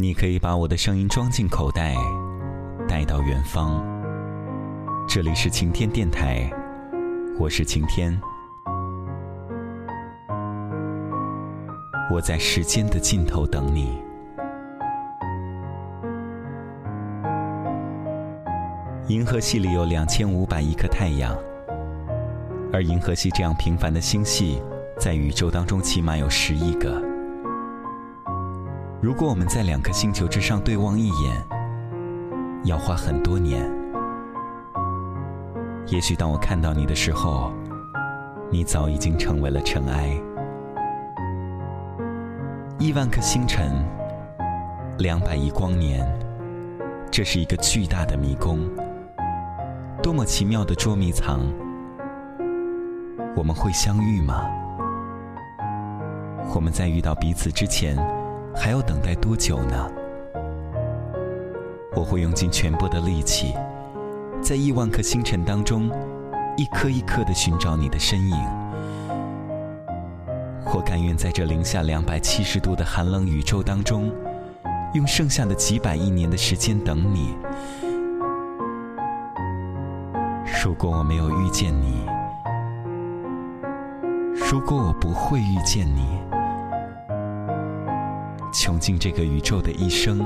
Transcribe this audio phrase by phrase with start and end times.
[0.00, 1.96] 你可以把我的声音装进口袋，
[2.88, 3.84] 带到远方。
[5.08, 6.48] 这里是晴天电台，
[7.36, 8.16] 我是晴天。
[12.12, 14.00] 我在时间的尽头等你。
[19.08, 21.36] 银河系里有两千五百亿颗太阳，
[22.72, 24.62] 而银河系这样平凡的星系，
[24.96, 27.07] 在宇宙当中起码有十亿个。
[29.00, 31.46] 如果我们在两颗星球之上对望一眼，
[32.64, 33.62] 要花很多年。
[35.86, 37.52] 也许当我看到你的时候，
[38.50, 40.20] 你早已经成为了尘埃。
[42.80, 43.70] 亿万颗星辰，
[44.98, 46.04] 两百亿光年，
[47.08, 48.68] 这是一个巨大的迷宫。
[50.02, 51.38] 多么奇妙的捉迷藏！
[53.36, 54.44] 我们会相遇吗？
[56.52, 57.96] 我们在遇到彼此之前。
[58.54, 59.90] 还要等待多久呢？
[61.94, 63.54] 我会用尽全部的力气，
[64.40, 65.90] 在亿万颗星辰当中，
[66.56, 68.36] 一颗一颗的寻找你的身影。
[70.72, 74.12] 我甘愿在这零下两百七十度的寒冷宇宙当中，
[74.92, 77.34] 用剩下的几百亿年的时间等你。
[80.62, 82.06] 如果我没有遇见你，
[84.50, 86.37] 如果我不会遇见你。
[88.60, 90.18] 穷尽这个宇宙的一生，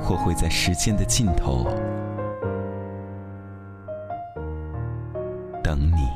[0.00, 1.66] 或会在时间的尽头
[5.62, 6.08] 等你。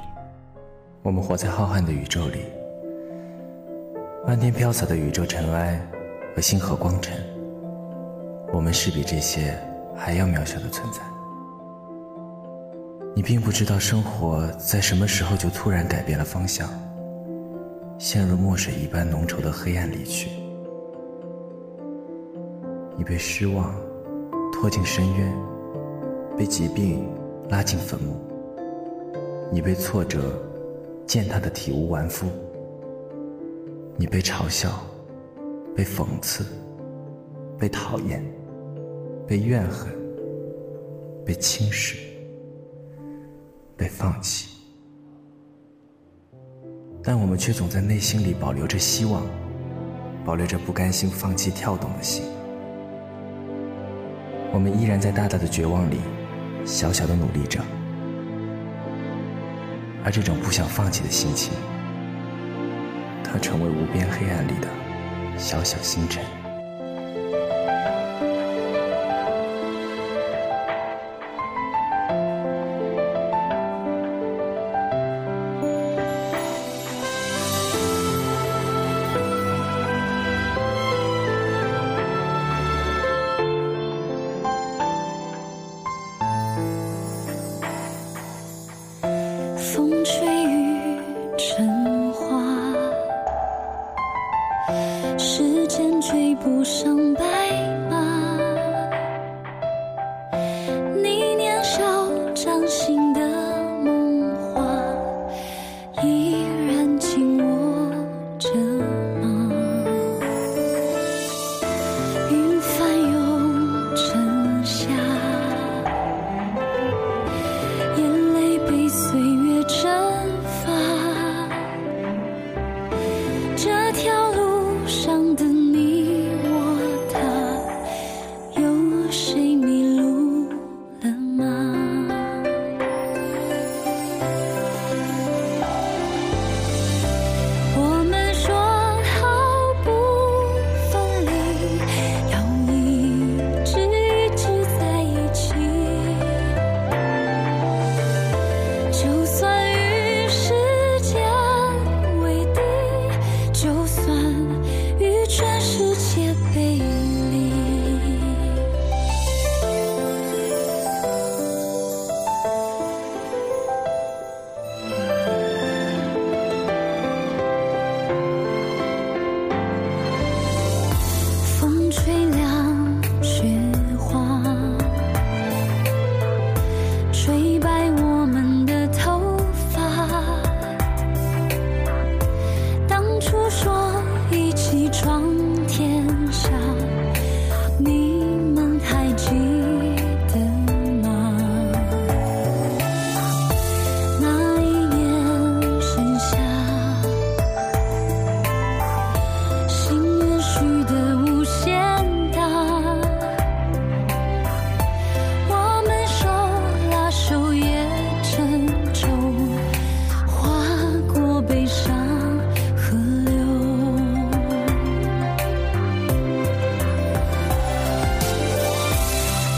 [1.03, 2.47] 我们活在浩瀚的宇宙里，
[4.27, 5.79] 漫天飘洒的宇宙尘埃
[6.35, 7.15] 和星河光尘，
[8.51, 9.55] 我们是比这些
[9.95, 11.03] 还要渺小的存在。
[13.15, 16.67] 你并不知道生活在什么时候就突然改变了方向。
[17.99, 20.31] 陷入墨水一般浓稠的黑暗里去，
[22.97, 23.75] 你被失望
[24.53, 25.37] 拖进深渊，
[26.37, 27.05] 被疾病
[27.49, 28.15] 拉进坟墓，
[29.51, 30.41] 你被挫折
[31.09, 32.29] 践踏的体无完肤，
[33.97, 34.81] 你被嘲笑，
[35.75, 36.45] 被讽刺，
[37.59, 38.25] 被讨厌，
[39.27, 39.93] 被怨恨，
[41.27, 41.97] 被轻视，
[43.77, 44.58] 被放弃。
[47.09, 49.23] 但我们却总在内心里保留着希望，
[50.27, 52.23] 保留着不甘心放弃跳动的心。
[54.53, 56.01] 我们依然在大大的绝望里，
[56.67, 57.61] 小小的努力着。
[60.05, 61.55] 而这种不想放弃的心情，
[63.25, 64.69] 它成为无边黑暗里的
[65.39, 66.23] 小小星辰。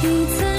[0.03, 0.50] 一次